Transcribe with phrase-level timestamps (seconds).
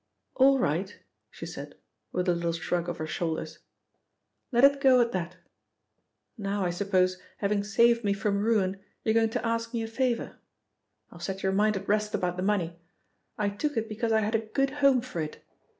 [0.33, 0.97] "All right,"
[1.29, 1.75] she said,
[2.11, 3.59] with a little shrug of her shoulders.
[4.51, 5.37] "Let it go at that.
[6.39, 10.39] Now, I suppose, having saved me from ruin, you're going to ask me a favour?
[11.11, 12.79] I'll set your mind at rest about the money.
[13.37, 15.43] I took it because I had a good home for it.